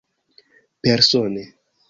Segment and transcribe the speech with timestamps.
[0.81, 1.43] persone